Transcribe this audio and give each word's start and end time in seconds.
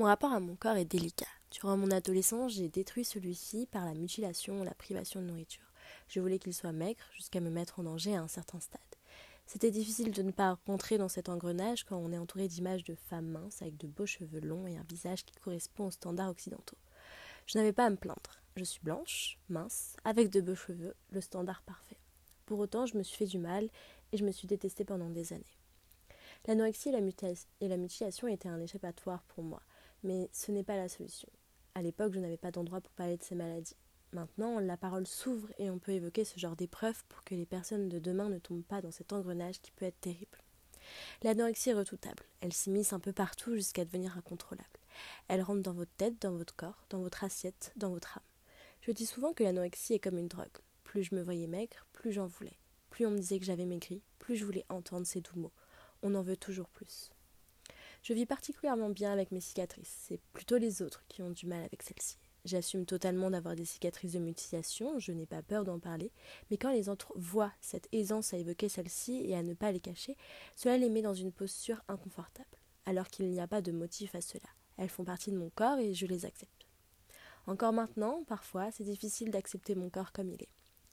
Mon 0.00 0.06
rapport 0.06 0.32
à 0.32 0.40
mon 0.40 0.56
corps 0.56 0.78
est 0.78 0.86
délicat. 0.86 1.26
Durant 1.50 1.76
mon 1.76 1.90
adolescence, 1.90 2.54
j'ai 2.54 2.70
détruit 2.70 3.04
celui-ci 3.04 3.66
par 3.66 3.84
la 3.84 3.92
mutilation 3.92 4.64
la 4.64 4.72
privation 4.72 5.20
de 5.20 5.26
nourriture. 5.26 5.74
Je 6.08 6.20
voulais 6.20 6.38
qu'il 6.38 6.54
soit 6.54 6.72
maigre 6.72 7.04
jusqu'à 7.12 7.40
me 7.40 7.50
mettre 7.50 7.80
en 7.80 7.82
danger 7.82 8.16
à 8.16 8.22
un 8.22 8.26
certain 8.26 8.60
stade. 8.60 8.80
C'était 9.44 9.70
difficile 9.70 10.10
de 10.10 10.22
ne 10.22 10.30
pas 10.30 10.58
rentrer 10.66 10.96
dans 10.96 11.10
cet 11.10 11.28
engrenage 11.28 11.84
quand 11.84 11.98
on 11.98 12.12
est 12.12 12.18
entouré 12.18 12.48
d'images 12.48 12.82
de 12.84 12.94
femmes 12.94 13.26
minces 13.26 13.60
avec 13.60 13.76
de 13.76 13.86
beaux 13.88 14.06
cheveux 14.06 14.40
longs 14.40 14.66
et 14.66 14.78
un 14.78 14.86
visage 14.88 15.22
qui 15.26 15.34
correspond 15.34 15.88
aux 15.88 15.90
standards 15.90 16.30
occidentaux. 16.30 16.78
Je 17.44 17.58
n'avais 17.58 17.74
pas 17.74 17.84
à 17.84 17.90
me 17.90 17.96
plaindre. 17.96 18.40
Je 18.56 18.64
suis 18.64 18.80
blanche, 18.80 19.38
mince, 19.50 19.96
avec 20.04 20.30
de 20.30 20.40
beaux 20.40 20.54
cheveux, 20.54 20.94
le 21.10 21.20
standard 21.20 21.60
parfait. 21.64 21.98
Pour 22.46 22.58
autant, 22.60 22.86
je 22.86 22.96
me 22.96 23.02
suis 23.02 23.18
fait 23.18 23.26
du 23.26 23.38
mal 23.38 23.68
et 24.12 24.16
je 24.16 24.24
me 24.24 24.32
suis 24.32 24.48
détestée 24.48 24.86
pendant 24.86 25.10
des 25.10 25.34
années. 25.34 25.58
L'anorexie 26.46 26.88
et 26.88 27.68
la 27.68 27.76
mutilation 27.76 28.28
étaient 28.28 28.48
un 28.48 28.60
échappatoire 28.60 29.22
pour 29.24 29.44
moi, 29.44 29.60
mais 30.02 30.28
ce 30.32 30.52
n'est 30.52 30.64
pas 30.64 30.76
la 30.76 30.88
solution. 30.88 31.28
À 31.74 31.82
l'époque, 31.82 32.14
je 32.14 32.20
n'avais 32.20 32.36
pas 32.36 32.50
d'endroit 32.50 32.80
pour 32.80 32.92
parler 32.92 33.16
de 33.16 33.22
ces 33.22 33.34
maladies. 33.34 33.76
Maintenant, 34.12 34.58
la 34.58 34.76
parole 34.76 35.06
s'ouvre 35.06 35.48
et 35.58 35.70
on 35.70 35.78
peut 35.78 35.92
évoquer 35.92 36.24
ce 36.24 36.38
genre 36.38 36.56
d'épreuves 36.56 37.04
pour 37.08 37.22
que 37.22 37.34
les 37.34 37.46
personnes 37.46 37.88
de 37.88 38.00
demain 38.00 38.28
ne 38.28 38.38
tombent 38.38 38.64
pas 38.64 38.82
dans 38.82 38.90
cet 38.90 39.12
engrenage 39.12 39.60
qui 39.60 39.70
peut 39.70 39.84
être 39.84 40.00
terrible. 40.00 40.38
L'anorexie 41.22 41.70
est 41.70 41.74
redoutable. 41.74 42.24
Elle 42.40 42.52
s'immisce 42.52 42.92
un 42.92 42.98
peu 42.98 43.12
partout 43.12 43.54
jusqu'à 43.54 43.84
devenir 43.84 44.16
incontrôlable. 44.18 44.68
Elle 45.28 45.42
rentre 45.42 45.62
dans 45.62 45.72
votre 45.72 45.92
tête, 45.96 46.20
dans 46.20 46.32
votre 46.32 46.56
corps, 46.56 46.84
dans 46.90 47.00
votre 47.00 47.22
assiette, 47.22 47.72
dans 47.76 47.90
votre 47.90 48.18
âme. 48.18 48.24
Je 48.80 48.90
dis 48.92 49.06
souvent 49.06 49.32
que 49.32 49.44
l'anorexie 49.44 49.94
est 49.94 50.00
comme 50.00 50.18
une 50.18 50.28
drogue. 50.28 50.48
Plus 50.82 51.04
je 51.04 51.14
me 51.14 51.22
voyais 51.22 51.46
maigre, 51.46 51.86
plus 51.92 52.12
j'en 52.12 52.26
voulais. 52.26 52.58
Plus 52.88 53.06
on 53.06 53.10
me 53.10 53.18
disait 53.18 53.38
que 53.38 53.44
j'avais 53.44 53.66
maigri, 53.66 54.02
plus 54.18 54.36
je 54.36 54.44
voulais 54.44 54.64
entendre 54.68 55.06
ces 55.06 55.20
doux 55.20 55.38
mots. 55.38 55.52
On 56.02 56.14
en 56.14 56.22
veut 56.22 56.36
toujours 56.36 56.68
plus. 56.70 57.12
Je 58.02 58.14
vis 58.14 58.26
particulièrement 58.26 58.90
bien 58.90 59.12
avec 59.12 59.30
mes 59.30 59.40
cicatrices. 59.40 59.94
C'est 60.08 60.20
plutôt 60.32 60.56
les 60.56 60.80
autres 60.82 61.04
qui 61.08 61.22
ont 61.22 61.30
du 61.30 61.46
mal 61.46 61.62
avec 61.62 61.82
celles-ci. 61.82 62.16
J'assume 62.46 62.86
totalement 62.86 63.30
d'avoir 63.30 63.54
des 63.54 63.66
cicatrices 63.66 64.12
de 64.12 64.18
mutilation, 64.18 64.98
je 64.98 65.12
n'ai 65.12 65.26
pas 65.26 65.42
peur 65.42 65.64
d'en 65.64 65.78
parler, 65.78 66.10
mais 66.50 66.56
quand 66.56 66.72
les 66.72 66.88
autres 66.88 67.12
voient 67.16 67.52
cette 67.60 67.88
aisance 67.92 68.32
à 68.32 68.38
évoquer 68.38 68.70
celles-ci 68.70 69.22
et 69.26 69.36
à 69.36 69.42
ne 69.42 69.52
pas 69.52 69.72
les 69.72 69.80
cacher, 69.80 70.16
cela 70.56 70.78
les 70.78 70.88
met 70.88 71.02
dans 71.02 71.12
une 71.12 71.32
posture 71.32 71.82
inconfortable, 71.88 72.48
alors 72.86 73.08
qu'il 73.08 73.28
n'y 73.28 73.40
a 73.40 73.46
pas 73.46 73.60
de 73.60 73.72
motif 73.72 74.14
à 74.14 74.22
cela. 74.22 74.48
Elles 74.78 74.88
font 74.88 75.04
partie 75.04 75.30
de 75.30 75.36
mon 75.36 75.50
corps 75.50 75.78
et 75.78 75.92
je 75.92 76.06
les 76.06 76.24
accepte. 76.24 76.66
Encore 77.46 77.74
maintenant, 77.74 78.24
parfois, 78.24 78.70
c'est 78.70 78.84
difficile 78.84 79.30
d'accepter 79.30 79.74
mon 79.74 79.90
corps 79.90 80.12
comme 80.12 80.30
il 80.30 80.42
est. 80.42 80.48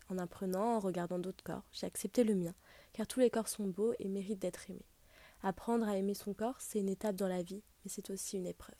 En 0.09 0.17
apprenant, 0.17 0.75
en 0.75 0.79
regardant 0.79 1.19
d'autres 1.19 1.43
corps, 1.45 1.63
j'ai 1.71 1.87
accepté 1.87 2.25
le 2.25 2.35
mien, 2.35 2.53
car 2.91 3.07
tous 3.07 3.21
les 3.21 3.29
corps 3.29 3.47
sont 3.47 3.67
beaux 3.67 3.93
et 3.99 4.09
méritent 4.09 4.41
d'être 4.41 4.69
aimés. 4.69 4.85
Apprendre 5.41 5.87
à 5.87 5.97
aimer 5.97 6.13
son 6.13 6.33
corps, 6.33 6.59
c'est 6.59 6.79
une 6.79 6.89
étape 6.89 7.15
dans 7.15 7.27
la 7.27 7.43
vie, 7.43 7.63
mais 7.83 7.89
c'est 7.89 8.09
aussi 8.09 8.37
une 8.37 8.47
épreuve. 8.47 8.75